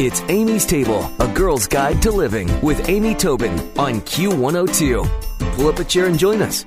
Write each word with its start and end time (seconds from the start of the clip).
It's 0.00 0.22
Amy's 0.22 0.66
Table, 0.66 1.08
a 1.20 1.28
girl's 1.28 1.68
guide 1.68 2.02
to 2.02 2.10
living 2.10 2.50
with 2.62 2.88
Amy 2.88 3.14
Tobin 3.14 3.52
on 3.78 4.00
Q102. 4.00 5.54
Pull 5.54 5.68
up 5.68 5.78
a 5.78 5.84
chair 5.84 6.06
and 6.06 6.18
join 6.18 6.42
us. 6.42 6.64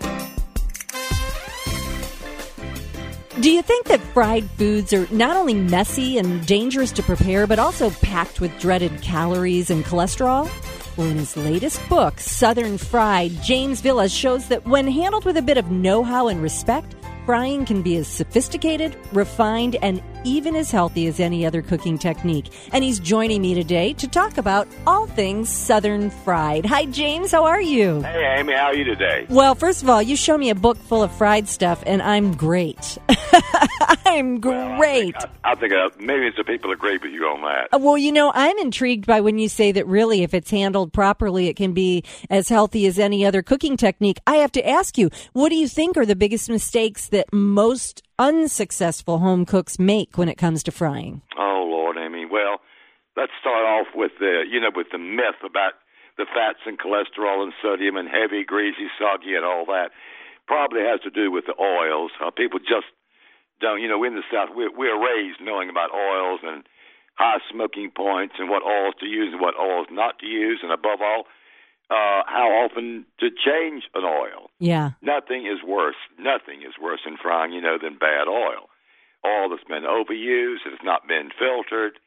Do 3.41 3.51
you 3.51 3.61
think 3.61 3.87
that 3.87 3.99
fried 4.13 4.49
foods 4.51 4.93
are 4.93 5.09
not 5.11 5.35
only 5.35 5.55
messy 5.55 6.17
and 6.17 6.45
dangerous 6.45 6.93
to 6.93 7.03
prepare, 7.03 7.45
but 7.47 7.59
also 7.59 7.89
packed 7.89 8.39
with 8.39 8.57
dreaded 8.61 9.01
calories 9.01 9.69
and 9.69 9.83
cholesterol? 9.83 10.49
Well, 10.95 11.07
in 11.07 11.17
his 11.17 11.35
latest 11.35 11.81
book, 11.89 12.21
Southern 12.21 12.77
Fried, 12.77 13.43
James 13.43 13.81
Villas 13.81 14.13
shows 14.13 14.47
that 14.47 14.65
when 14.65 14.87
handled 14.87 15.25
with 15.25 15.35
a 15.35 15.41
bit 15.41 15.57
of 15.57 15.69
know 15.69 16.01
how 16.01 16.29
and 16.29 16.41
respect, 16.41 16.95
frying 17.27 17.65
can 17.65 17.81
be 17.81 17.97
as 17.97 18.07
sophisticated, 18.07 18.95
refined, 19.11 19.75
and 19.81 20.01
even 20.23 20.55
as 20.55 20.71
healthy 20.71 21.07
as 21.07 21.19
any 21.19 21.45
other 21.45 21.61
cooking 21.61 21.97
technique. 21.97 22.45
And 22.71 22.85
he's 22.85 23.01
joining 23.01 23.41
me 23.41 23.53
today 23.53 23.91
to 23.95 24.07
talk 24.07 24.37
about 24.37 24.65
all 24.87 25.07
things 25.07 25.49
Southern 25.49 26.09
fried. 26.09 26.65
Hi, 26.65 26.85
James. 26.85 27.33
How 27.33 27.43
are 27.43 27.61
you? 27.61 28.01
Hey, 28.01 28.37
Amy. 28.39 28.53
How 28.53 28.67
are 28.67 28.75
you 28.75 28.85
today? 28.85 29.25
Well, 29.29 29.55
first 29.55 29.83
of 29.83 29.89
all, 29.89 30.01
you 30.01 30.15
show 30.15 30.37
me 30.37 30.51
a 30.51 30.55
book 30.55 30.77
full 30.77 31.03
of 31.03 31.11
fried 31.11 31.49
stuff, 31.49 31.83
and 31.85 32.01
I'm 32.01 32.33
great. 32.33 32.97
I'm 34.07 34.39
great. 34.39 35.15
Well, 35.17 35.29
I, 35.43 35.51
I, 35.51 35.55
think 35.55 35.73
uh, 35.73 35.89
maybe 35.99 36.29
the 36.35 36.43
people 36.45 36.71
agree 36.71 36.97
with 36.97 37.11
you 37.11 37.25
on 37.25 37.41
that. 37.41 37.75
Uh, 37.75 37.79
well, 37.79 37.97
you 37.97 38.11
know, 38.11 38.31
I'm 38.33 38.57
intrigued 38.57 39.05
by 39.05 39.19
when 39.19 39.37
you 39.37 39.49
say 39.49 39.73
that 39.73 39.85
really, 39.85 40.23
if 40.23 40.33
it's 40.33 40.49
handled 40.49 40.93
properly, 40.93 41.47
it 41.47 41.55
can 41.55 41.73
be 41.73 42.03
as 42.29 42.47
healthy 42.47 42.85
as 42.87 42.97
any 42.97 43.25
other 43.25 43.41
cooking 43.41 43.75
technique. 43.75 44.19
I 44.25 44.37
have 44.37 44.51
to 44.53 44.67
ask 44.67 44.97
you, 44.97 45.09
what 45.33 45.49
do 45.49 45.55
you 45.55 45.67
think 45.67 45.97
are 45.97 46.05
the 46.05 46.15
biggest 46.15 46.49
mistakes 46.49 47.09
that 47.09 47.33
most 47.33 48.01
unsuccessful 48.17 49.19
home 49.19 49.45
cooks 49.45 49.77
make 49.77 50.17
when 50.17 50.29
it 50.29 50.37
comes 50.37 50.63
to 50.63 50.71
frying? 50.71 51.21
Oh 51.37 51.65
Lord, 51.67 51.97
Amy. 51.97 52.25
Well, 52.25 52.61
let's 53.17 53.33
start 53.41 53.65
off 53.65 53.87
with 53.93 54.11
the 54.19 54.43
you 54.49 54.61
know 54.61 54.71
with 54.73 54.87
the 54.91 54.97
myth 54.97 55.43
about 55.45 55.73
the 56.17 56.25
fats 56.33 56.59
and 56.65 56.79
cholesterol 56.79 57.43
and 57.43 57.53
sodium 57.61 57.97
and 57.97 58.07
heavy, 58.07 58.43
greasy, 58.43 58.87
soggy, 58.97 59.35
and 59.35 59.45
all 59.45 59.65
that. 59.65 59.91
Probably 60.47 60.79
has 60.81 61.01
to 61.01 61.11
do 61.11 61.29
with 61.29 61.45
the 61.45 61.53
oils. 61.61 62.11
Uh, 62.23 62.31
people 62.31 62.59
just 62.59 62.87
don't. 63.59 63.81
You 63.81 63.87
know, 63.87 64.03
in 64.03 64.15
the 64.15 64.23
South, 64.31 64.49
we're, 64.55 64.75
we're 64.75 64.97
raised 64.97 65.39
knowing 65.41 65.69
about 65.69 65.89
oils 65.93 66.39
and 66.43 66.63
high 67.15 67.39
smoking 67.51 67.91
points 67.95 68.35
and 68.37 68.49
what 68.49 68.63
oils 68.63 68.93
to 68.99 69.05
use 69.05 69.29
and 69.31 69.41
what 69.41 69.55
oils 69.59 69.87
not 69.91 70.19
to 70.19 70.27
use, 70.27 70.59
and 70.61 70.71
above 70.71 71.01
all, 71.01 71.25
uh, 71.89 72.21
how 72.27 72.49
often 72.63 73.05
to 73.19 73.29
change 73.29 73.83
an 73.95 74.03
oil. 74.03 74.49
Yeah. 74.59 74.91
Nothing 75.01 75.47
is 75.47 75.63
worse. 75.65 75.97
Nothing 76.19 76.61
is 76.61 76.75
worse 76.81 77.01
in 77.05 77.17
frying, 77.17 77.53
you 77.53 77.61
know, 77.61 77.77
than 77.81 77.97
bad 77.97 78.27
oil. 78.27 78.69
Oil 79.25 79.49
that's 79.49 79.63
been 79.63 79.83
overused, 79.83 80.65
it 80.65 80.77
has 80.77 80.83
not 80.83 81.07
been 81.07 81.29
filtered. 81.37 81.99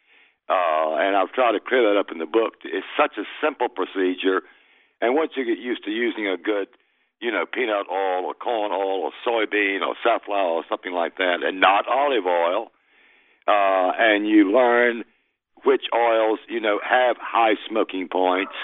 Uh, 0.49 0.99
and 0.99 1.17
I've 1.17 1.33
tried 1.33 1.53
to 1.53 1.61
clear 1.61 1.83
that 1.87 1.99
up 1.99 2.11
in 2.11 2.19
the 2.19 2.27
book. 2.27 2.55
It's 2.65 2.87
such 2.99 3.19
a 3.19 3.25
simple 3.43 3.69
procedure. 3.69 4.43
And 5.01 5.15
once 5.15 5.33
you 5.37 5.45
get 5.45 5.59
used 5.59 5.85
to 5.85 5.91
using 5.91 6.27
a 6.27 6.37
good, 6.37 6.69
you 7.21 7.31
know, 7.31 7.45
peanut 7.47 7.87
oil 7.91 8.25
or 8.27 8.35
corn 8.35 8.73
oil 8.73 9.05
or 9.05 9.13
soybean 9.27 9.83
or 9.87 9.95
safflower 10.03 10.51
or 10.51 10.65
something 10.69 10.93
like 10.93 11.17
that, 11.19 11.39
and 11.43 11.61
not 11.61 11.87
olive 11.89 12.27
oil, 12.27 12.71
uh, 13.47 13.93
and 13.99 14.27
you 14.27 14.53
learn 14.53 15.05
which 15.65 15.83
oils, 15.95 16.39
you 16.49 16.61
know, 16.61 16.81
have 16.83 17.17
high 17.21 17.55
smoking 17.69 18.09
points– 18.09 18.53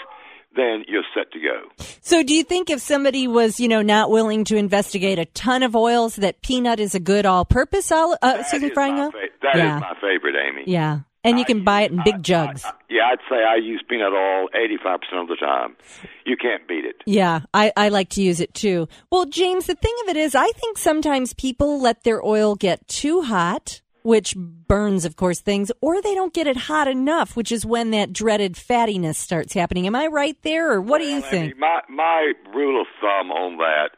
then 0.57 0.85
you're 0.89 1.05
set 1.15 1.31
to 1.33 1.39
go. 1.39 1.85
So, 2.01 2.23
do 2.23 2.35
you 2.35 2.43
think 2.43 2.71
if 2.71 2.81
somebody 2.81 3.29
was, 3.29 3.61
you 3.61 3.69
know, 3.69 3.83
not 3.83 4.11
willing 4.11 4.45
to 4.45 4.57
investigate 4.57 5.19
a 5.19 5.27
ton 5.27 5.63
of 5.63 5.77
oils, 5.77 6.17
that 6.17 6.43
peanut 6.43 6.81
is 6.81 6.95
a 6.95 7.01
good 7.01 7.27
all-purpose 7.27 7.93
oil, 7.93 8.17
uh, 8.23 8.39
excuse 8.41 8.73
frying 8.73 8.99
oil? 8.99 9.11
Fa- 9.11 9.19
that 9.43 9.57
yeah. 9.57 9.77
is 9.77 9.81
my 9.83 9.95
favorite, 10.01 10.35
Amy. 10.37 10.65
Yeah. 10.67 11.01
And 11.27 11.39
you 11.39 11.45
can 11.45 11.65
buy 11.65 11.83
it 11.83 11.93
in 11.93 12.03
big 12.05 12.23
jugs. 12.23 12.65
I, 12.65 12.69
I, 12.69 12.73
yeah, 12.89 13.03
I'd 13.13 13.19
say 13.29 13.43
I 13.43 13.57
use 13.57 13.83
peanut 13.89 14.13
oil 14.13 14.49
85% 14.55 15.23
of 15.23 15.29
the 15.29 15.37
time. 15.37 15.77
You 16.25 16.37
can't 16.37 16.67
beat 16.67 16.85
it. 16.85 16.97
Yeah, 17.07 17.41
I, 17.53 17.73
I 17.77 17.89
like 17.89 18.11
to 18.11 18.23
use 18.23 18.41
it 18.41 18.55
too. 18.55 18.89
Well, 19.11 19.27
James, 19.27 19.67
the 19.67 19.75
thing 19.75 19.95
of 20.05 20.11
it 20.11 20.17
is, 20.17 20.35
I 20.35 20.49
think 20.51 20.79
sometimes 20.79 21.35
people 21.35 21.81
let 21.81 22.05
their 22.05 22.25
oil 22.25 22.55
get 22.55 22.87
too 22.89 23.23
hot 23.23 23.81
which 24.07 24.37
burns, 24.37 25.05
of 25.05 25.17
course, 25.17 25.41
things, 25.41 25.73
or 25.81 26.01
they 26.01 26.15
don't 26.15 26.33
get 26.33 26.47
it 26.47 26.57
hot 26.57 26.87
enough, 26.87 27.35
which 27.35 27.51
is 27.51 27.67
when 27.67 27.91
that 27.91 28.13
dreaded 28.13 28.55
fattiness 28.55 29.17
starts 29.17 29.53
happening. 29.53 29.85
Am 29.85 29.97
I 29.97 30.07
right 30.07 30.41
there, 30.43 30.73
or 30.73 30.81
what 30.81 31.01
well, 31.01 31.09
do 31.09 31.13
you 31.13 31.21
think? 31.21 31.59
my 31.59 31.81
my 31.89 32.33
rule 32.55 32.81
of 32.81 32.87
thumb 33.01 33.33
on 33.33 33.57
that 33.57 33.97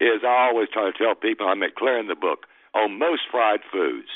is 0.00 0.22
I 0.24 0.48
always 0.48 0.68
try 0.72 0.90
to 0.90 0.96
tell 0.96 1.14
people 1.14 1.46
I 1.46 1.52
make 1.54 1.74
clear 1.74 1.98
in 1.98 2.08
the 2.08 2.14
book 2.14 2.46
on 2.74 2.98
most 2.98 3.22
fried 3.30 3.60
foods, 3.70 4.08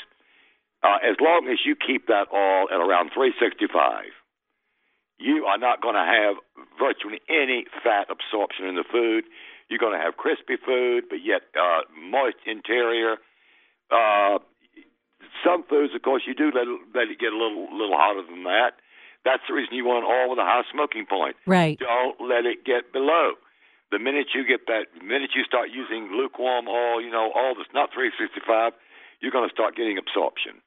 uh, 0.83 0.97
as 1.03 1.17
long 1.19 1.47
as 1.51 1.59
you 1.65 1.75
keep 1.75 2.07
that 2.07 2.31
oil 2.33 2.67
at 2.71 2.79
around 2.79 3.11
365, 3.13 4.15
you 5.19 5.43
are 5.45 5.57
not 5.57 5.81
going 5.81 5.95
to 5.95 6.07
have 6.07 6.39
virtually 6.79 7.19
any 7.27 7.65
fat 7.83 8.07
absorption 8.07 8.65
in 8.65 8.75
the 8.75 8.87
food. 8.87 9.25
You're 9.67 9.79
going 9.79 9.97
to 9.97 10.03
have 10.03 10.15
crispy 10.15 10.55
food, 10.55 11.05
but 11.09 11.19
yet 11.23 11.43
uh, 11.53 11.83
moist 11.93 12.39
interior. 12.47 13.19
Uh, 13.91 14.39
some 15.43 15.63
foods, 15.67 15.93
of 15.93 16.01
course, 16.01 16.23
you 16.25 16.33
do 16.33 16.51
let 16.55 16.63
it, 16.67 16.79
let 16.95 17.11
it 17.11 17.19
get 17.19 17.35
a 17.35 17.37
little 17.37 17.67
little 17.75 17.95
hotter 17.99 18.23
than 18.23 18.43
that. 18.43 18.79
That's 19.25 19.43
the 19.47 19.53
reason 19.53 19.75
you 19.75 19.83
want 19.83 20.07
all 20.07 20.31
with 20.31 20.39
a 20.39 20.47
high 20.47 20.63
smoking 20.71 21.05
point. 21.05 21.35
Right. 21.45 21.77
Don't 21.77 22.15
let 22.23 22.47
it 22.47 22.63
get 22.63 22.93
below. 22.93 23.35
The 23.91 23.99
minute 23.99 24.31
you 24.33 24.47
get 24.47 24.65
that, 24.67 24.87
the 24.95 25.03
minute 25.03 25.35
you 25.35 25.43
start 25.43 25.69
using 25.73 26.15
lukewarm 26.15 26.69
oil, 26.69 27.01
you 27.01 27.11
know, 27.11 27.31
all 27.35 27.53
this 27.53 27.67
not 27.73 27.91
365, 27.91 28.71
you're 29.19 29.33
going 29.33 29.49
to 29.49 29.51
start 29.51 29.75
getting 29.75 29.97
absorption. 29.97 30.61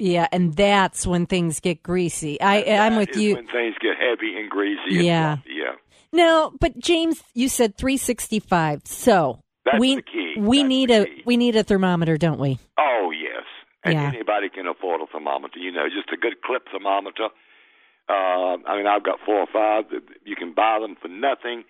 Yeah, 0.00 0.26
and 0.32 0.54
that's 0.54 1.06
when 1.06 1.26
things 1.26 1.60
get 1.60 1.82
greasy. 1.82 2.40
I 2.40 2.64
I'm 2.64 2.96
with 2.96 3.16
you. 3.16 3.36
When 3.36 3.46
things 3.46 3.74
get 3.80 3.96
heavy 3.98 4.38
and 4.38 4.50
greasy. 4.50 5.04
Yeah. 5.04 5.32
And 5.32 5.42
yeah. 5.46 5.72
No, 6.12 6.52
but 6.58 6.78
James, 6.78 7.22
you 7.34 7.48
said 7.48 7.76
365. 7.76 8.82
So 8.84 9.40
that's 9.64 9.78
we 9.78 9.96
the 9.96 10.02
key. 10.02 10.34
we 10.38 10.58
that's 10.58 10.68
need 10.68 10.90
a 10.90 11.06
we 11.24 11.36
need 11.36 11.54
a 11.54 11.62
thermometer, 11.62 12.16
don't 12.16 12.40
we? 12.40 12.58
Oh 12.78 13.12
yes 13.12 13.44
and 13.84 13.94
yeah. 13.94 14.08
anybody 14.08 14.48
can 14.48 14.66
afford 14.66 15.00
a 15.00 15.06
thermometer. 15.06 15.58
You 15.58 15.72
know, 15.72 15.88
just 15.88 16.12
a 16.12 16.16
good 16.16 16.42
clip 16.44 16.68
thermometer. 16.70 17.28
Uh, 18.08 18.58
I 18.66 18.76
mean, 18.76 18.86
I've 18.86 19.04
got 19.04 19.18
four 19.24 19.40
or 19.40 19.48
five. 19.52 19.84
You 20.24 20.36
can 20.36 20.52
buy 20.54 20.78
them 20.80 20.96
for 21.00 21.08
nothing, 21.08 21.64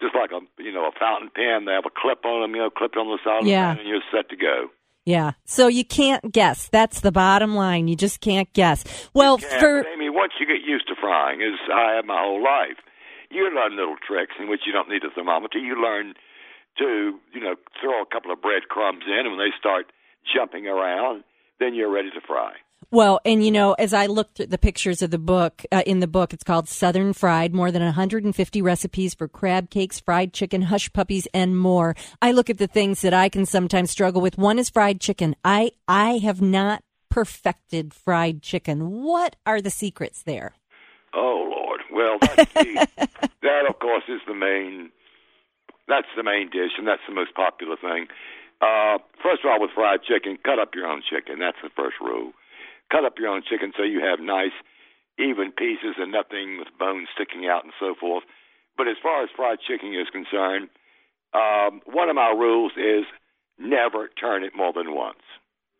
just 0.00 0.14
like 0.14 0.30
a 0.30 0.40
you 0.62 0.72
know 0.72 0.86
a 0.86 0.92
fountain 0.98 1.30
pen. 1.34 1.66
They 1.66 1.72
have 1.72 1.86
a 1.86 1.94
clip 1.94 2.24
on 2.24 2.42
them. 2.42 2.54
You 2.54 2.62
know, 2.62 2.70
clip 2.70 2.92
it 2.94 2.98
on 2.98 3.08
the 3.08 3.18
side 3.24 3.46
yeah. 3.46 3.72
of 3.72 3.76
the 3.76 3.82
pen, 3.82 3.86
and 3.86 3.88
you're 3.88 4.08
set 4.12 4.30
to 4.30 4.36
go. 4.36 4.70
Yeah. 5.04 5.32
So 5.44 5.66
you 5.66 5.84
can't 5.84 6.32
guess. 6.32 6.68
That's 6.68 7.00
the 7.00 7.12
bottom 7.12 7.54
line. 7.54 7.88
You 7.88 7.96
just 7.96 8.20
can't 8.20 8.52
guess. 8.52 8.84
Well, 9.14 9.38
you 9.40 9.48
for 9.58 9.86
I 9.86 9.96
mean, 9.96 10.14
once 10.14 10.32
you 10.38 10.46
get 10.46 10.64
used 10.66 10.86
to 10.88 10.94
frying, 11.00 11.42
as 11.42 11.58
I 11.72 11.96
have 11.96 12.04
my 12.04 12.20
whole 12.22 12.42
life, 12.42 12.78
you 13.30 13.50
learn 13.54 13.76
little 13.76 13.96
tricks 14.06 14.34
in 14.38 14.48
which 14.48 14.60
you 14.66 14.72
don't 14.72 14.88
need 14.88 15.02
a 15.04 15.10
thermometer. 15.10 15.58
You 15.58 15.80
learn 15.80 16.14
to 16.78 17.18
you 17.34 17.40
know 17.40 17.56
throw 17.80 18.02
a 18.02 18.06
couple 18.06 18.32
of 18.32 18.40
breadcrumbs 18.40 19.04
in, 19.06 19.26
and 19.26 19.36
when 19.36 19.38
they 19.38 19.52
start 19.58 19.90
jumping 20.22 20.66
around, 20.66 21.24
then 21.58 21.74
you're 21.74 21.90
ready 21.90 22.10
to 22.10 22.20
fry. 22.20 22.54
Well, 22.90 23.20
and 23.24 23.44
you 23.44 23.50
know, 23.50 23.72
as 23.74 23.92
I 23.94 24.06
looked 24.06 24.40
at 24.40 24.50
the 24.50 24.58
pictures 24.58 25.02
of 25.02 25.10
the 25.10 25.18
book, 25.18 25.62
uh, 25.72 25.82
in 25.86 26.00
the 26.00 26.06
book, 26.06 26.32
it's 26.32 26.44
called 26.44 26.68
Southern 26.68 27.12
Fried, 27.12 27.54
more 27.54 27.70
than 27.70 27.82
150 27.82 28.62
recipes 28.62 29.14
for 29.14 29.28
crab 29.28 29.70
cakes, 29.70 30.00
fried 30.00 30.32
chicken, 30.32 30.62
hush 30.62 30.92
puppies, 30.92 31.26
and 31.32 31.56
more. 31.58 31.94
I 32.20 32.32
look 32.32 32.50
at 32.50 32.58
the 32.58 32.66
things 32.66 33.02
that 33.02 33.14
I 33.14 33.28
can 33.28 33.46
sometimes 33.46 33.90
struggle 33.90 34.20
with. 34.20 34.38
One 34.38 34.58
is 34.58 34.70
fried 34.70 35.00
chicken. 35.00 35.36
I, 35.44 35.72
I 35.86 36.18
have 36.18 36.42
not 36.42 36.82
perfected 37.08 37.92
fried 37.94 38.42
chicken. 38.42 39.02
What 39.02 39.36
are 39.46 39.60
the 39.60 39.70
secrets 39.70 40.22
there? 40.22 40.54
Oh, 41.14 41.50
Lord. 41.50 41.80
Well, 41.92 42.18
the, 42.20 42.88
that, 43.42 43.66
of 43.68 43.78
course, 43.78 44.04
is 44.08 44.20
the 44.26 44.34
main, 44.34 44.90
that's 45.88 46.08
the 46.16 46.22
main 46.22 46.50
dish, 46.50 46.72
and 46.78 46.86
that's 46.86 47.02
the 47.06 47.14
most 47.14 47.34
popular 47.34 47.76
thing. 47.76 48.06
Uh, 48.62 48.98
first 49.22 49.44
of 49.44 49.50
all, 49.50 49.60
with 49.60 49.70
fried 49.74 50.00
chicken, 50.02 50.38
cut 50.44 50.58
up 50.58 50.74
your 50.74 50.86
own 50.86 51.02
chicken. 51.02 51.38
That's 51.40 51.58
the 51.62 51.70
first 51.76 51.96
rule. 52.00 52.32
Cut 52.92 53.04
up 53.04 53.14
your 53.18 53.28
own 53.28 53.42
chicken 53.48 53.72
so 53.74 53.82
you 53.82 54.04
have 54.04 54.20
nice, 54.20 54.52
even 55.18 55.50
pieces 55.56 55.96
and 55.96 56.12
nothing 56.12 56.58
with 56.58 56.68
bones 56.78 57.08
sticking 57.14 57.48
out 57.48 57.64
and 57.64 57.72
so 57.80 57.94
forth. 57.98 58.24
But 58.76 58.88
as 58.88 58.96
far 59.02 59.22
as 59.22 59.30
fried 59.34 59.58
chicken 59.66 59.94
is 59.94 60.12
concerned, 60.12 60.68
um, 61.32 61.80
one 61.86 62.10
of 62.10 62.16
my 62.16 62.28
rules 62.36 62.72
is 62.76 63.08
never 63.58 64.10
turn 64.20 64.44
it 64.44 64.52
more 64.54 64.74
than 64.74 64.94
once. 64.94 65.24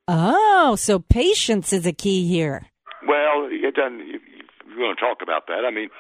Oh, 0.09 0.75
so 0.77 0.99
patience 0.99 1.73
is 1.75 1.85
a 1.85 1.93
key 1.93 2.27
here. 2.27 2.67
Well, 3.07 3.49
it 3.53 3.75
doesn't. 3.75 4.01
If 4.01 4.23
you're 4.67 4.79
going 4.79 4.97
to 4.97 5.01
talk 5.01 5.19
about 5.23 5.49
that, 5.49 5.69
I 5.69 5.71
mean, 5.71 5.91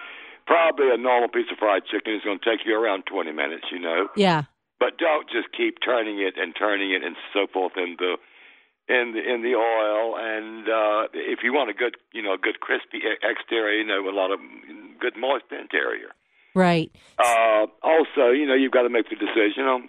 probably 0.46 0.86
a 0.92 0.96
normal 0.96 1.28
piece 1.28 1.52
of 1.52 1.58
fried 1.58 1.82
chicken 1.84 2.14
is 2.14 2.22
going 2.24 2.38
to 2.40 2.44
take 2.44 2.64
you 2.64 2.74
around 2.74 3.04
20 3.04 3.32
minutes. 3.32 3.66
You 3.70 3.80
know. 3.80 4.08
Yeah 4.16 4.44
but 4.82 4.98
don't 4.98 5.30
just 5.30 5.46
keep 5.54 5.78
turning 5.78 6.18
it 6.18 6.34
and 6.34 6.58
turning 6.58 6.90
it 6.90 7.06
and 7.06 7.14
so 7.32 7.46
forth 7.46 7.78
in 7.78 7.94
the 8.02 8.18
in 8.88 9.12
the 9.14 9.22
in 9.22 9.42
the 9.42 9.54
oil. 9.54 10.16
And 10.18 10.68
uh, 10.68 11.08
if 11.14 11.40
you 11.42 11.52
want 11.52 11.70
a 11.70 11.74
good, 11.74 11.96
you 12.12 12.22
know, 12.22 12.34
a 12.34 12.38
good 12.38 12.60
crispy 12.60 13.00
exterior, 13.22 13.78
you 13.78 13.86
know, 13.86 14.08
a 14.08 14.14
lot 14.14 14.30
of 14.32 14.40
good 15.00 15.16
moist 15.16 15.44
interior. 15.50 16.10
Right. 16.54 16.92
Uh, 17.18 17.66
also, 17.82 18.30
you 18.30 18.46
know, 18.46 18.54
you've 18.54 18.72
got 18.72 18.82
to 18.82 18.90
make 18.90 19.08
the 19.08 19.16
decision. 19.16 19.64
Um, 19.64 19.88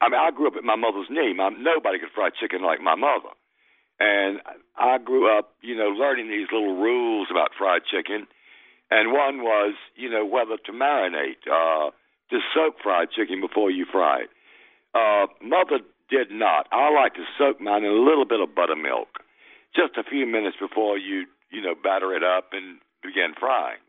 I 0.00 0.08
mean, 0.08 0.20
I 0.20 0.30
grew 0.30 0.48
up 0.48 0.56
at 0.56 0.64
my 0.64 0.76
mother's 0.76 1.06
knee. 1.08 1.32
My, 1.32 1.50
nobody 1.50 1.98
could 1.98 2.10
fry 2.14 2.30
chicken 2.30 2.62
like 2.62 2.80
my 2.80 2.94
mother. 2.94 3.30
And 4.00 4.40
I 4.76 4.98
grew 4.98 5.30
up, 5.30 5.54
you 5.62 5.76
know, 5.76 5.88
learning 5.88 6.28
these 6.28 6.48
little 6.52 6.74
rules 6.76 7.28
about 7.30 7.50
fried 7.56 7.82
chicken. 7.86 8.26
And 8.90 9.12
one 9.12 9.38
was, 9.38 9.74
you 9.94 10.10
know, 10.10 10.26
whether 10.26 10.56
to 10.66 10.72
marinate, 10.72 11.46
uh, 11.46 11.90
to 12.30 12.38
soak 12.52 12.82
fried 12.82 13.08
chicken 13.16 13.40
before 13.40 13.70
you 13.70 13.86
fry 13.90 14.22
it. 14.22 14.30
Uh, 14.94 15.26
mother 15.42 15.78
did 16.14 16.30
not. 16.30 16.66
I 16.70 16.94
like 16.94 17.14
to 17.14 17.24
soak 17.38 17.60
mine 17.60 17.82
in 17.82 17.90
a 17.90 18.04
little 18.06 18.24
bit 18.24 18.40
of 18.40 18.54
buttermilk, 18.54 19.18
just 19.74 19.98
a 19.98 20.04
few 20.04 20.26
minutes 20.26 20.56
before 20.60 20.98
you, 20.98 21.26
you 21.50 21.60
know, 21.60 21.74
batter 21.74 22.14
it 22.14 22.22
up 22.22 22.50
and 22.52 22.78
begin 23.02 23.34
frying 23.38 23.82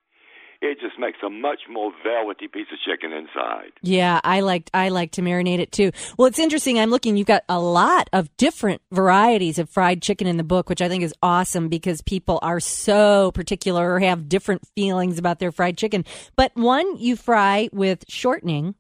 it 0.62 0.80
just 0.80 0.98
makes 1.00 1.20
a 1.26 1.30
much 1.30 1.62
more 1.70 1.92
velvety 2.04 2.48
piece 2.48 2.68
of 2.72 2.80
chicken 2.80 3.12
inside. 3.12 3.72
Yeah, 3.82 4.20
I 4.24 4.40
like 4.42 4.70
I 4.74 4.90
like 4.90 5.12
to 5.14 5.22
marinate 5.22 5.60
it 5.60 5.72
too. 5.72 5.92
Well, 6.18 6.28
it's 6.28 6.40
interesting. 6.40 6.80
I'm 6.80 6.90
looking. 6.90 7.18
You've 7.18 7.28
got 7.28 7.44
a 7.50 7.60
lot 7.60 8.10
of 8.14 8.36
different 8.38 8.82
varieties 8.92 9.60
of 9.60 9.70
fried 9.70 10.02
chicken 10.02 10.28
in 10.28 10.38
the 10.38 10.44
book, 10.44 10.70
which 10.70 10.82
I 10.82 10.90
think 10.90 11.04
is 11.04 11.14
awesome 11.22 11.70
because 11.70 12.02
people 12.02 12.40
are 12.42 12.60
so 12.60 13.32
particular 13.34 13.94
or 13.94 14.00
have 14.00 14.30
different 14.30 14.68
feelings 14.76 15.18
about 15.18 15.40
their 15.40 15.52
fried 15.52 15.78
chicken. 15.78 16.06
But 16.36 16.52
one 16.56 16.98
you 16.98 17.16
fry 17.16 17.70
with 17.72 18.06
shortening. 18.08 18.76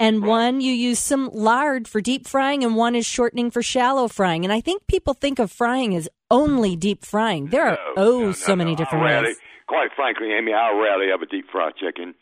And 0.00 0.24
one 0.24 0.62
you 0.62 0.72
use 0.72 0.98
some 0.98 1.28
lard 1.32 1.86
for 1.86 2.00
deep 2.00 2.26
frying, 2.26 2.64
and 2.64 2.74
one 2.74 2.94
is 2.94 3.04
shortening 3.04 3.50
for 3.50 3.62
shallow 3.62 4.08
frying. 4.08 4.44
And 4.44 4.52
I 4.52 4.60
think 4.62 4.86
people 4.86 5.12
think 5.12 5.38
of 5.38 5.52
frying 5.52 5.94
as 5.94 6.08
only 6.30 6.74
deep 6.74 7.04
frying. 7.04 7.48
There 7.48 7.66
are 7.66 7.76
No, 7.76 7.92
oh 7.98 8.18
no, 8.20 8.26
no, 8.26 8.32
so 8.32 8.56
many 8.56 8.70
no. 8.72 8.76
different 8.78 9.04
rarely, 9.04 9.26
ways. 9.28 9.36
Quite 9.68 9.90
frankly, 9.94 10.32
Amy, 10.32 10.54
I 10.54 10.72
rarely 10.72 11.12
ever 11.12 11.26
deep 11.26 11.46
fry 11.52 11.70
chicken. 11.78 12.14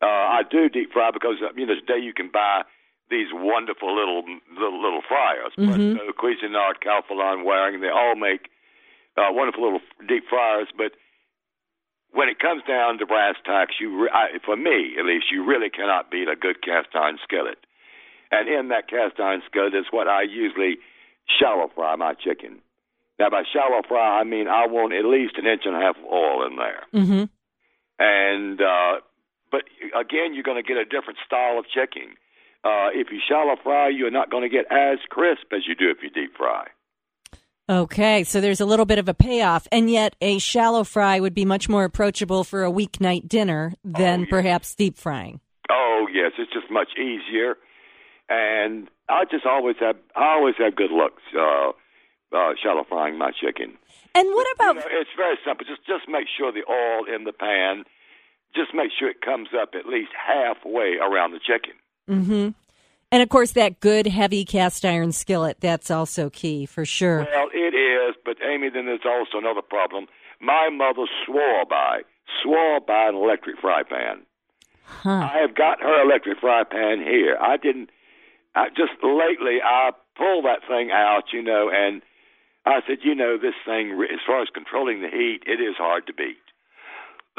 Uh, 0.00 0.06
I 0.06 0.42
do 0.48 0.68
deep 0.68 0.92
fry 0.92 1.10
because 1.12 1.36
uh, 1.42 1.50
you 1.56 1.66
know 1.66 1.74
today 1.74 1.98
you 2.00 2.14
can 2.14 2.30
buy 2.32 2.62
these 3.10 3.28
wonderful 3.34 3.90
little 3.94 4.22
little, 4.54 4.80
little 4.80 5.02
fryers. 5.08 5.52
Mhm. 5.58 5.96
Presto, 5.96 6.12
Cuisinart, 6.12 6.78
Calphalon, 6.86 7.44
Waring, 7.44 7.80
they 7.80 7.88
all 7.90 8.14
make 8.14 8.48
uh, 9.16 9.32
wonderful 9.32 9.64
little 9.64 9.80
deep 10.06 10.22
fryers. 10.30 10.68
But 10.76 10.92
when 12.12 12.28
it 12.28 12.38
comes 12.38 12.62
down 12.66 12.98
to 12.98 13.06
brass 13.06 13.36
tacks, 13.44 13.74
you 13.80 14.04
re- 14.04 14.10
I, 14.12 14.38
for 14.44 14.56
me 14.56 14.96
at 14.98 15.04
least, 15.04 15.26
you 15.30 15.44
really 15.44 15.70
cannot 15.70 16.10
beat 16.10 16.28
a 16.28 16.36
good 16.36 16.62
cast 16.62 16.88
iron 16.94 17.18
skillet. 17.22 17.58
And 18.30 18.48
in 18.48 18.68
that 18.68 18.88
cast 18.88 19.20
iron 19.20 19.42
skillet 19.46 19.74
is 19.74 19.86
what 19.90 20.08
I 20.08 20.22
usually 20.22 20.78
shallow 21.38 21.70
fry 21.74 21.96
my 21.96 22.14
chicken. 22.14 22.60
Now, 23.18 23.30
by 23.30 23.42
shallow 23.52 23.82
fry, 23.86 24.20
I 24.20 24.24
mean 24.24 24.48
I 24.48 24.66
want 24.66 24.92
at 24.92 25.04
least 25.04 25.36
an 25.38 25.46
inch 25.46 25.62
and 25.64 25.74
a 25.74 25.80
half 25.80 25.96
of 25.96 26.04
oil 26.04 26.46
in 26.46 26.56
there. 26.56 26.82
hmm 26.92 27.24
And 27.98 28.60
uh, 28.60 29.00
but 29.50 29.64
again, 29.98 30.34
you're 30.34 30.44
going 30.44 30.62
to 30.62 30.66
get 30.66 30.76
a 30.76 30.84
different 30.84 31.18
style 31.26 31.58
of 31.58 31.66
chicken. 31.66 32.14
Uh, 32.64 32.90
if 32.92 33.08
you 33.10 33.20
shallow 33.26 33.56
fry, 33.62 33.88
you're 33.88 34.10
not 34.10 34.30
going 34.30 34.42
to 34.42 34.48
get 34.48 34.70
as 34.70 34.98
crisp 35.08 35.52
as 35.52 35.66
you 35.66 35.74
do 35.74 35.90
if 35.90 35.98
you 36.02 36.10
deep 36.10 36.36
fry. 36.36 36.66
Okay, 37.70 38.24
so 38.24 38.40
there's 38.40 38.60
a 38.62 38.66
little 38.66 38.86
bit 38.86 38.98
of 38.98 39.08
a 39.08 39.14
payoff, 39.14 39.68
and 39.70 39.90
yet 39.90 40.16
a 40.22 40.38
shallow 40.38 40.84
fry 40.84 41.20
would 41.20 41.34
be 41.34 41.44
much 41.44 41.68
more 41.68 41.84
approachable 41.84 42.42
for 42.42 42.64
a 42.64 42.70
weeknight 42.70 43.28
dinner 43.28 43.74
than 43.84 44.20
Oh, 44.20 44.22
yes. 44.22 44.30
perhaps 44.30 44.74
deep 44.74 44.96
frying. 44.96 45.40
Oh 45.70 46.06
yes, 46.10 46.32
it's 46.38 46.52
just 46.52 46.70
much 46.70 46.88
easier, 46.96 47.56
and 48.30 48.88
I 49.08 49.24
just 49.30 49.44
always 49.44 49.76
have 49.80 49.96
I 50.16 50.32
always 50.36 50.54
have 50.58 50.76
good 50.76 50.90
looks 50.90 51.22
uh, 51.36 51.72
uh, 52.34 52.52
shallow 52.62 52.84
frying 52.88 53.18
my 53.18 53.32
chicken. 53.32 53.76
And 54.14 54.28
what 54.28 54.46
about 54.54 54.76
You 54.76 54.80
know, 54.80 55.00
it's 55.00 55.10
very 55.14 55.36
simple. 55.46 55.66
Just 55.66 55.86
just 55.86 56.08
make 56.08 56.26
sure 56.38 56.50
the 56.50 56.64
oil 56.70 57.04
in 57.14 57.24
the 57.24 57.32
pan, 57.34 57.84
just 58.56 58.72
make 58.74 58.90
sure 58.98 59.10
it 59.10 59.20
comes 59.20 59.48
up 59.60 59.74
at 59.74 59.84
least 59.86 60.10
halfway 60.16 60.96
around 60.96 61.32
the 61.32 61.40
chicken. 61.40 61.74
Mm-hmm. 62.08 62.48
And 63.10 63.22
of 63.22 63.30
course, 63.30 63.52
that 63.52 63.80
good 63.80 64.06
heavy 64.06 64.44
cast 64.44 64.84
iron 64.84 65.12
skillet, 65.12 65.58
that's 65.60 65.90
also 65.90 66.28
key 66.28 66.66
for 66.66 66.84
sure. 66.84 67.26
Well, 67.30 67.48
is, 67.78 68.14
but 68.24 68.36
Amy, 68.42 68.68
then 68.70 68.86
there's 68.86 69.06
also 69.06 69.38
another 69.38 69.62
problem. 69.62 70.06
My 70.40 70.68
mother 70.70 71.06
swore 71.24 71.64
by 71.68 72.02
swore 72.42 72.80
by 72.80 73.08
an 73.08 73.14
electric 73.14 73.58
fry 73.58 73.82
pan. 73.82 74.22
Huh. 74.84 75.28
I 75.30 75.38
have 75.40 75.54
got 75.54 75.80
her 75.80 76.02
electric 76.02 76.40
fry 76.40 76.64
pan 76.64 77.00
here. 77.00 77.36
I 77.40 77.56
didn't. 77.56 77.90
I 78.54 78.68
just 78.70 78.92
lately 79.02 79.58
I 79.62 79.90
pulled 80.16 80.44
that 80.44 80.66
thing 80.66 80.90
out, 80.90 81.32
you 81.32 81.42
know, 81.42 81.70
and 81.72 82.02
I 82.66 82.80
said, 82.86 82.98
you 83.02 83.14
know, 83.14 83.38
this 83.38 83.54
thing 83.64 83.92
as 84.12 84.20
far 84.26 84.42
as 84.42 84.48
controlling 84.52 85.00
the 85.00 85.08
heat, 85.08 85.40
it 85.46 85.60
is 85.60 85.76
hard 85.76 86.06
to 86.06 86.12
beat. 86.12 86.42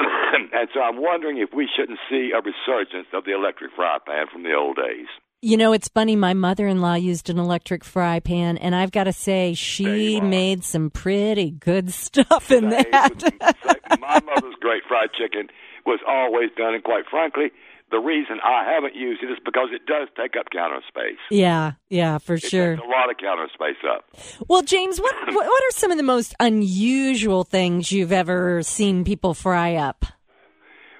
and 0.00 0.68
so 0.72 0.80
I'm 0.80 1.00
wondering 1.00 1.38
if 1.38 1.50
we 1.54 1.68
shouldn't 1.68 1.98
see 2.08 2.32
a 2.32 2.40
resurgence 2.40 3.08
of 3.12 3.24
the 3.24 3.34
electric 3.34 3.72
fry 3.76 3.98
pan 4.06 4.26
from 4.32 4.44
the 4.44 4.54
old 4.54 4.76
days. 4.76 5.08
You 5.42 5.56
know, 5.56 5.72
it's 5.72 5.88
funny. 5.88 6.16
My 6.16 6.34
mother 6.34 6.66
in 6.66 6.82
law 6.82 6.94
used 6.94 7.30
an 7.30 7.38
electric 7.38 7.82
fry 7.82 8.20
pan, 8.20 8.58
and 8.58 8.74
I've 8.74 8.92
got 8.92 9.04
to 9.04 9.12
say, 9.12 9.54
she 9.54 10.20
made 10.20 10.64
some 10.64 10.90
pretty 10.90 11.50
good 11.50 11.90
stuff 11.94 12.50
in 12.50 12.68
that. 12.68 13.22
my 14.00 14.20
mother's 14.20 14.54
great 14.60 14.82
fried 14.86 15.08
chicken 15.16 15.48
was 15.86 15.98
always 16.06 16.50
done, 16.58 16.74
and 16.74 16.84
quite 16.84 17.04
frankly, 17.10 17.52
the 17.90 17.98
reason 17.98 18.36
I 18.44 18.70
haven't 18.70 18.94
used 18.94 19.22
it 19.22 19.30
is 19.30 19.38
because 19.42 19.68
it 19.72 19.86
does 19.86 20.08
take 20.14 20.36
up 20.38 20.46
counter 20.52 20.80
space. 20.86 21.16
yeah, 21.30 21.72
yeah, 21.88 22.18
for 22.18 22.34
It 22.34 22.42
sure. 22.42 22.76
takes 22.76 22.86
a 22.86 22.90
lot 22.90 23.10
of 23.10 23.16
counter 23.16 23.48
space 23.54 23.80
up. 23.90 24.04
Well, 24.46 24.60
James, 24.62 25.00
what 25.00 25.14
what 25.34 25.46
are 25.46 25.70
some 25.70 25.90
of 25.90 25.96
the 25.96 26.02
most 26.02 26.34
unusual 26.38 27.44
things 27.44 27.90
you've 27.90 28.12
ever 28.12 28.62
seen 28.62 29.04
people 29.04 29.32
fry 29.32 29.74
up? 29.74 30.04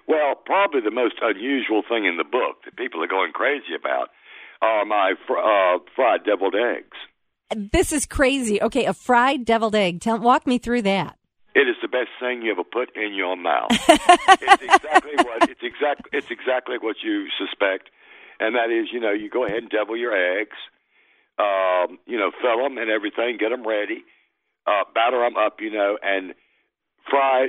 Well, 0.08 0.34
probably 0.46 0.80
the 0.80 0.90
most 0.90 1.16
unusual 1.20 1.82
thing 1.86 2.06
in 2.06 2.16
the 2.16 2.24
book 2.24 2.64
that 2.64 2.76
people 2.76 3.04
are 3.04 3.06
going 3.06 3.32
crazy 3.32 3.74
about 3.78 4.08
are 4.62 4.84
my 4.84 5.14
fr- 5.26 5.38
uh, 5.38 5.78
fried 5.94 6.24
deviled 6.24 6.54
eggs. 6.54 6.96
This 7.72 7.92
is 7.92 8.06
crazy. 8.06 8.62
Okay, 8.62 8.84
a 8.84 8.94
fried 8.94 9.44
deviled 9.44 9.74
egg. 9.74 10.00
Tell 10.00 10.18
walk 10.18 10.46
me 10.46 10.58
through 10.58 10.82
that. 10.82 11.16
It 11.54 11.68
is 11.68 11.76
the 11.82 11.88
best 11.88 12.10
thing 12.20 12.42
you 12.42 12.52
ever 12.52 12.62
put 12.62 12.94
in 12.96 13.14
your 13.14 13.36
mouth. 13.36 13.70
it's 13.88 14.62
exactly 14.62 15.16
what 15.16 15.50
it's 15.50 15.62
exact 15.62 16.08
it's 16.12 16.30
exactly 16.30 16.76
what 16.80 16.96
you 17.02 17.26
suspect, 17.38 17.90
and 18.38 18.54
that 18.54 18.70
is, 18.70 18.88
you 18.92 19.00
know, 19.00 19.10
you 19.10 19.28
go 19.28 19.44
ahead 19.44 19.58
and 19.58 19.70
devil 19.70 19.96
your 19.96 20.14
eggs, 20.14 20.56
um, 21.38 21.98
you 22.06 22.18
know, 22.18 22.30
fill 22.40 22.62
them 22.62 22.78
and 22.78 22.88
everything, 22.88 23.36
get 23.38 23.48
them 23.48 23.66
ready, 23.66 24.04
uh, 24.66 24.84
batter 24.94 25.18
them 25.18 25.36
up, 25.36 25.56
you 25.60 25.72
know, 25.72 25.98
and 26.02 26.34
fry, 27.08 27.48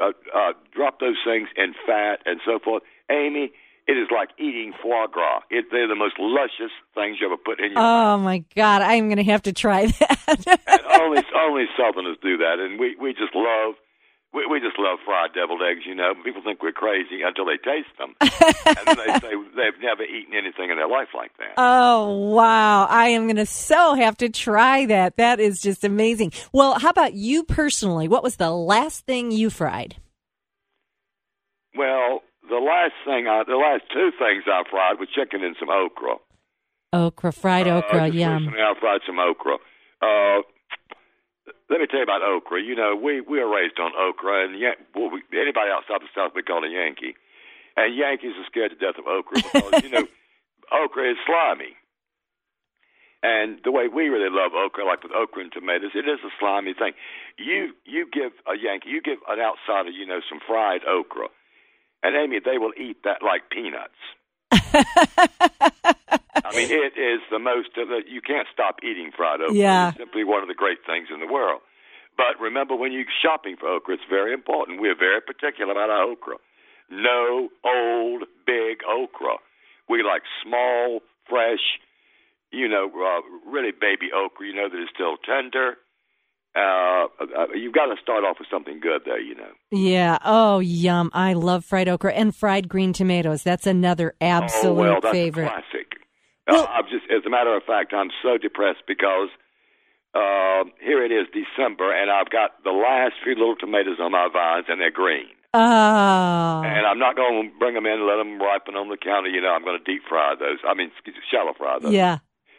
uh, 0.00 0.12
uh, 0.34 0.52
drop 0.72 1.00
those 1.00 1.18
things 1.24 1.48
in 1.56 1.74
fat 1.84 2.20
and 2.24 2.40
so 2.46 2.60
forth. 2.62 2.84
Amy, 3.10 3.52
it 3.92 3.98
is 4.00 4.08
like 4.10 4.30
eating 4.38 4.72
foie 4.82 5.06
gras. 5.06 5.42
It, 5.50 5.66
they're 5.70 5.86
the 5.86 5.94
most 5.94 6.16
luscious 6.18 6.72
things 6.94 7.18
you 7.20 7.26
ever 7.26 7.36
put 7.36 7.60
in 7.60 7.72
your 7.72 7.78
oh, 7.78 7.82
mouth. 7.82 8.20
Oh 8.20 8.22
my 8.22 8.44
god, 8.56 8.80
I'm 8.80 9.08
going 9.08 9.18
to 9.18 9.30
have 9.30 9.42
to 9.42 9.52
try 9.52 9.86
that. 10.00 10.60
and 10.66 10.80
only 11.00 11.22
only 11.36 11.64
Southerners 11.76 12.16
do 12.22 12.38
that, 12.38 12.56
and 12.58 12.80
we 12.80 12.96
we 12.96 13.12
just 13.12 13.34
love 13.34 13.74
we 14.32 14.46
we 14.46 14.60
just 14.60 14.78
love 14.78 14.98
fried 15.04 15.34
deviled 15.34 15.60
eggs. 15.60 15.84
You 15.84 15.94
know, 15.94 16.14
people 16.24 16.40
think 16.42 16.62
we're 16.62 16.72
crazy 16.72 17.20
until 17.20 17.44
they 17.44 17.58
taste 17.60 17.92
them, 17.98 18.16
and 18.20 18.86
then 18.86 18.96
they 18.96 19.12
say 19.20 19.34
they've 19.60 19.80
never 19.82 20.04
eaten 20.04 20.32
anything 20.32 20.70
in 20.70 20.76
their 20.76 20.88
life 20.88 21.08
like 21.14 21.36
that. 21.36 21.52
Oh, 21.58 22.32
wow. 22.32 22.86
I 22.86 23.08
am 23.08 23.24
going 23.26 23.36
to 23.36 23.44
so 23.44 23.92
have 23.92 24.16
to 24.18 24.30
try 24.30 24.86
that. 24.86 25.18
That 25.18 25.38
is 25.38 25.60
just 25.60 25.84
amazing. 25.84 26.32
Well, 26.50 26.78
how 26.78 26.88
about 26.88 27.12
you 27.12 27.44
personally? 27.44 28.08
What 28.08 28.22
was 28.22 28.36
the 28.36 28.50
last 28.50 29.04
thing 29.04 29.32
you 29.32 29.50
fried? 29.50 29.96
Well, 31.76 32.22
the 32.52 32.60
last 32.60 32.92
thing, 33.08 33.24
I, 33.26 33.48
the 33.48 33.56
last 33.56 33.88
two 33.88 34.12
things 34.20 34.44
I 34.44 34.60
fried 34.68 35.00
was 35.00 35.08
chicken 35.08 35.40
and 35.42 35.56
some 35.58 35.72
okra. 35.72 36.20
Okra, 36.92 37.32
fried 37.32 37.66
Uh, 37.66 37.80
okra, 37.80 38.08
yum. 38.12 38.44
Recently, 38.44 38.60
I 38.60 38.74
fried 38.78 39.00
some 39.08 39.18
okra. 39.18 39.56
Uh, 40.04 40.44
let 41.72 41.80
me 41.80 41.88
tell 41.88 42.04
you 42.04 42.04
about 42.04 42.20
okra. 42.20 42.60
You 42.60 42.76
know, 42.76 42.92
we 42.94 43.22
we 43.24 43.40
are 43.40 43.48
raised 43.48 43.80
on 43.80 43.96
okra, 43.96 44.44
and 44.44 44.60
yeah, 44.60 44.76
well, 44.94 45.08
we, 45.08 45.24
anybody 45.32 45.72
outside 45.72 46.04
the 46.04 46.12
South 46.14 46.32
we 46.36 46.42
call 46.42 46.60
a 46.62 46.68
Yankee, 46.68 47.16
and 47.76 47.96
Yankees 47.96 48.36
are 48.36 48.44
scared 48.44 48.76
to 48.76 48.76
death 48.76 49.00
of 49.00 49.08
okra 49.08 49.40
because 49.40 49.82
you 49.82 49.88
know, 49.88 50.06
okra 50.68 51.10
is 51.12 51.16
slimy. 51.24 51.72
And 53.22 53.62
the 53.62 53.70
way 53.70 53.86
we 53.86 54.10
really 54.10 54.28
love 54.28 54.50
okra, 54.52 54.84
like 54.84 55.02
with 55.02 55.12
okra 55.14 55.46
and 55.46 55.52
tomatoes, 55.52 55.94
it 55.94 56.10
is 56.10 56.18
a 56.26 56.32
slimy 56.38 56.74
thing. 56.74 56.92
You 57.38 57.72
you 57.86 58.04
give 58.12 58.32
a 58.44 58.58
Yankee, 58.58 58.90
you 58.90 59.00
give 59.00 59.24
an 59.30 59.40
outsider, 59.40 59.88
you 59.88 60.04
know, 60.04 60.20
some 60.28 60.40
fried 60.44 60.82
okra, 60.84 61.28
and 62.02 62.16
Amy, 62.16 62.40
they 62.44 62.58
will 62.58 62.72
eat 62.76 63.02
that 63.04 63.22
like 63.22 63.50
peanuts. 63.50 63.94
I 64.52 66.56
mean, 66.56 66.70
it 66.70 66.98
is 66.98 67.20
the 67.30 67.38
most. 67.38 67.70
Of 67.76 67.88
the, 67.88 68.02
you 68.08 68.20
can't 68.20 68.48
stop 68.52 68.76
eating 68.82 69.10
fried 69.16 69.40
okra. 69.40 69.54
Yeah. 69.54 69.88
It's 69.88 69.98
simply 69.98 70.24
one 70.24 70.42
of 70.42 70.48
the 70.48 70.54
great 70.54 70.78
things 70.86 71.08
in 71.12 71.20
the 71.20 71.32
world. 71.32 71.60
But 72.16 72.40
remember, 72.40 72.76
when 72.76 72.92
you're 72.92 73.04
shopping 73.22 73.56
for 73.58 73.68
okra, 73.68 73.94
it's 73.94 74.04
very 74.08 74.34
important. 74.34 74.80
We're 74.80 74.98
very 74.98 75.20
particular 75.20 75.72
about 75.72 75.90
our 75.90 76.10
okra. 76.10 76.36
No 76.90 77.48
old, 77.64 78.24
big 78.44 78.82
okra. 78.84 79.36
We 79.88 80.02
like 80.02 80.22
small, 80.44 81.00
fresh, 81.28 81.80
you 82.50 82.68
know, 82.68 82.90
uh, 82.92 83.50
really 83.50 83.72
baby 83.72 84.12
okra, 84.14 84.46
you 84.46 84.54
know, 84.54 84.68
that 84.68 84.82
is 84.82 84.90
still 84.94 85.16
tender. 85.24 85.78
Uh, 86.54 87.06
uh, 87.18 87.46
you've 87.54 87.72
got 87.74 87.86
to 87.86 87.96
start 88.02 88.24
off 88.24 88.36
with 88.38 88.48
something 88.50 88.78
good 88.80 89.02
there, 89.06 89.20
you 89.20 89.34
know. 89.34 89.50
Yeah. 89.70 90.18
Oh, 90.24 90.58
yum. 90.58 91.10
I 91.14 91.32
love 91.32 91.64
fried 91.64 91.88
okra 91.88 92.12
and 92.12 92.34
fried 92.34 92.68
green 92.68 92.92
tomatoes. 92.92 93.42
That's 93.42 93.66
another 93.66 94.14
absolute 94.20 94.70
oh, 94.70 94.74
well, 94.74 95.00
that's 95.00 95.12
favorite. 95.12 95.46
a 95.46 95.48
classic. 95.48 95.92
Well- 96.48 96.64
uh, 96.64 96.66
I'm 96.66 96.84
just, 96.84 97.04
as 97.10 97.24
a 97.24 97.30
matter 97.30 97.56
of 97.56 97.62
fact, 97.64 97.94
I'm 97.94 98.10
so 98.22 98.36
depressed 98.38 98.82
because 98.86 99.28
Uh, 100.14 100.64
here 100.84 101.02
it 101.02 101.10
is, 101.10 101.24
December, 101.32 101.88
and 101.90 102.10
I've 102.10 102.28
got 102.28 102.62
the 102.64 102.70
last 102.70 103.14
few 103.24 103.32
little 103.34 103.56
tomatoes 103.56 103.96
on 103.98 104.12
my 104.12 104.28
vines, 104.30 104.66
and 104.68 104.78
they're 104.78 104.90
green. 104.90 105.24
Oh. 105.54 106.62
And 106.64 106.84
I'm 106.86 106.98
not 106.98 107.16
going 107.16 107.48
to 107.50 107.58
bring 107.58 107.72
them 107.72 107.86
in 107.86 107.92
and 107.92 108.06
let 108.06 108.16
them 108.16 108.38
ripen 108.38 108.74
on 108.76 108.90
the 108.90 108.98
counter. 108.98 109.30
You 109.30 109.40
know, 109.40 109.52
I'm 109.54 109.64
going 109.64 109.78
to 109.78 109.84
deep 109.84 110.02
fry 110.06 110.34
those. 110.38 110.58
I 110.68 110.74
mean, 110.74 110.90
shallow 111.30 111.54
fry 111.56 111.78
those. 111.80 111.92
Yeah. 111.94 112.18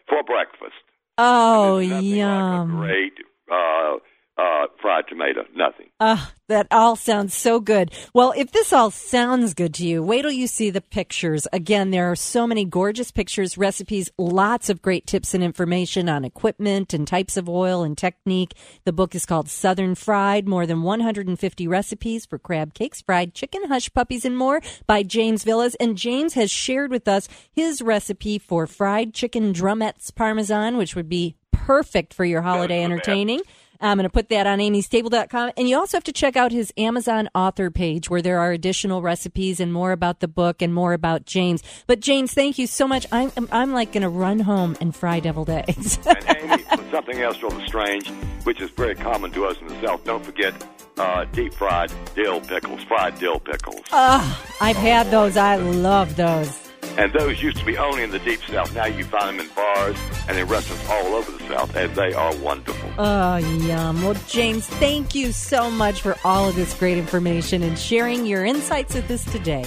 For 0.09 0.23
breakfast. 0.23 0.81
Oh, 1.19 1.77
And 1.77 1.91
there's 1.91 2.03
nothing 2.03 2.15
yum. 2.17 2.79
Like 2.79 2.87
great 2.89 3.13
uh, 3.51 3.97
uh, 4.37 4.65
fried 4.81 5.07
tomato. 5.07 5.41
Nothing. 5.55 5.89
Ah, 5.99 6.33
that 6.47 6.67
all 6.71 6.95
sounds 6.95 7.35
so 7.35 7.59
good. 7.59 7.91
Well, 8.13 8.33
if 8.35 8.51
this 8.51 8.73
all 8.73 8.89
sounds 8.89 9.53
good 9.53 9.75
to 9.75 9.87
you, 9.87 10.01
wait 10.01 10.23
till 10.23 10.31
you 10.31 10.47
see 10.47 10.71
the 10.71 10.81
pictures. 10.81 11.47
Again, 11.53 11.91
there 11.91 12.09
are 12.09 12.15
so 12.15 12.47
many 12.47 12.65
gorgeous 12.65 13.11
pictures, 13.11 13.57
recipes, 13.59 14.09
lots 14.17 14.69
of 14.69 14.81
great 14.81 15.05
tips 15.05 15.35
and 15.35 15.43
information 15.43 16.09
on 16.09 16.25
equipment 16.25 16.93
and 16.93 17.07
types 17.07 17.37
of 17.37 17.47
oil 17.47 17.83
and 17.83 17.95
technique. 17.95 18.55
The 18.85 18.93
book 18.93 19.13
is 19.13 19.27
called 19.27 19.49
Southern 19.49 19.93
Fried, 19.93 20.47
more 20.47 20.65
than 20.65 20.81
150 20.81 21.67
recipes 21.67 22.25
for 22.25 22.39
crab 22.39 22.73
cakes, 22.73 23.01
fried 23.01 23.35
chicken, 23.35 23.67
hush 23.67 23.93
puppies, 23.93 24.25
and 24.25 24.35
more 24.35 24.61
by 24.87 25.03
James 25.03 25.43
Villas. 25.43 25.75
And 25.75 25.95
James 25.95 26.33
has 26.33 26.49
shared 26.49 26.89
with 26.89 27.07
us 27.07 27.29
his 27.51 27.83
recipe 27.83 28.39
for 28.39 28.65
fried 28.65 29.13
chicken 29.13 29.53
drumettes 29.53 30.13
parmesan, 30.13 30.75
which 30.77 30.95
would 30.95 31.07
be 31.07 31.35
perfect 31.65 32.13
for 32.13 32.25
your 32.25 32.41
holiday 32.41 32.83
entertaining. 32.83 33.41
I'm 33.79 33.97
going 33.97 34.07
to 34.07 34.13
put 34.13 34.29
that 34.29 34.47
on 34.47 34.59
amystable.com. 34.59 35.51
And 35.57 35.67
you 35.67 35.77
also 35.77 35.97
have 35.97 36.05
to 36.05 36.13
check 36.13 36.37
out 36.37 36.51
his 36.51 36.73
Amazon 36.77 37.29
author 37.35 37.69
page 37.69 38.09
where 38.09 38.21
there 38.21 38.39
are 38.39 38.51
additional 38.51 39.01
recipes 39.01 39.59
and 39.59 39.73
more 39.73 39.91
about 39.91 40.21
the 40.21 40.27
book 40.27 40.61
and 40.61 40.73
more 40.73 40.93
about 40.93 41.25
James. 41.25 41.61
But 41.85 41.99
James, 41.99 42.33
thank 42.33 42.57
you 42.57 42.65
so 42.65 42.87
much. 42.87 43.05
I'm, 43.11 43.31
I'm 43.51 43.73
like 43.73 43.91
going 43.91 44.03
to 44.03 44.09
run 44.09 44.39
home 44.39 44.77
and 44.79 44.95
fry 44.95 45.19
deviled 45.19 45.49
eggs. 45.49 45.99
and 46.05 46.37
Amy, 46.37 46.63
something 46.91 47.19
else 47.19 47.41
rather 47.43 47.65
strange, 47.65 48.07
which 48.45 48.61
is 48.61 48.69
very 48.71 48.95
common 48.95 49.31
to 49.31 49.45
us 49.45 49.57
in 49.59 49.67
the 49.67 49.81
South. 49.81 50.03
Don't 50.05 50.25
forget 50.25 50.53
uh, 50.97 51.25
deep 51.25 51.53
fried 51.53 51.91
dill 52.15 52.39
pickles, 52.39 52.83
fried 52.83 53.19
dill 53.19 53.39
pickles. 53.39 53.81
oh, 53.91 54.43
I've 54.61 54.77
had 54.77 55.11
those. 55.11 55.35
I 55.35 55.57
love 55.57 56.15
those. 56.15 56.62
And 56.97 57.11
those 57.13 57.41
used 57.41 57.57
to 57.57 57.65
be 57.65 57.77
only 57.77 58.03
in 58.03 58.11
the 58.11 58.19
deep 58.19 58.41
South. 58.43 58.73
Now 58.75 58.85
you 58.85 59.03
find 59.03 59.39
them 59.39 59.45
in 59.45 59.53
bars 59.55 59.97
and 60.27 60.37
in 60.37 60.47
restaurants 60.47 60.87
all 60.89 61.15
over 61.15 61.31
the 61.31 61.39
South, 61.47 61.75
and 61.75 61.95
they 61.95 62.13
are 62.13 62.35
wonderful. 62.37 62.89
Oh, 62.97 63.37
yum. 63.37 64.03
Well, 64.03 64.15
James, 64.27 64.67
thank 64.67 65.15
you 65.15 65.31
so 65.31 65.71
much 65.71 66.01
for 66.01 66.15
all 66.23 66.49
of 66.49 66.55
this 66.55 66.77
great 66.77 66.97
information 66.97 67.63
and 67.63 67.77
sharing 67.77 68.25
your 68.25 68.45
insights 68.45 68.93
with 68.93 69.09
us 69.09 69.25
today. 69.31 69.63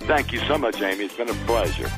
Thank 0.00 0.32
you 0.32 0.40
so 0.40 0.58
much, 0.58 0.82
Amy. 0.82 1.04
It's 1.04 1.16
been 1.16 1.30
a 1.30 1.34
pleasure. 1.46 1.88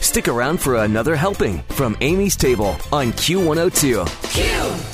Stick 0.00 0.28
around 0.28 0.58
for 0.58 0.76
another 0.76 1.16
helping 1.16 1.58
from 1.70 1.96
Amy's 2.00 2.36
Table 2.36 2.76
on 2.92 3.12
Q102. 3.12 4.04
It's 4.04 4.93